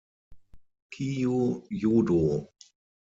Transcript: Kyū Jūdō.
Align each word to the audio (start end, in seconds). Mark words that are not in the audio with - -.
Kyū 0.95 1.35
Jūdō. 1.83 2.17